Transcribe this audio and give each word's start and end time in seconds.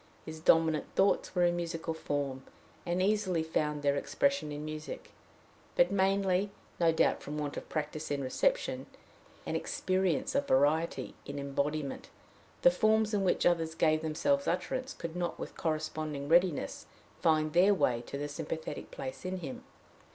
His 0.25 0.39
dominant 0.39 0.87
thoughts 0.95 1.35
were 1.35 1.43
in 1.43 1.55
musical 1.57 1.93
form, 1.93 2.41
and 2.87 3.03
easily 3.03 3.43
found 3.43 3.83
their 3.83 3.95
expression 3.97 4.51
in 4.51 4.65
music; 4.65 5.11
but, 5.75 5.91
mainly 5.91 6.49
no 6.79 6.91
doubt 6.91 7.21
from 7.21 7.37
want 7.37 7.55
of 7.55 7.69
practice 7.69 8.09
in 8.09 8.23
reception, 8.23 8.87
and 9.45 9.55
experience 9.55 10.33
of 10.33 10.47
variety 10.47 11.13
in 11.27 11.37
embodiment, 11.37 12.09
the 12.63 12.71
forms 12.71 13.13
in 13.13 13.23
which 13.23 13.45
others 13.45 13.75
gave 13.75 14.01
themselves 14.01 14.47
utterance 14.47 14.95
could 14.95 15.15
not 15.15 15.37
with 15.37 15.55
corresponding 15.55 16.27
readiness 16.27 16.87
find 17.21 17.53
their 17.53 17.75
way 17.75 18.01
to 18.07 18.17
the 18.17 18.27
sympathetic 18.27 18.89
place 18.89 19.23
in 19.23 19.37
him. 19.41 19.63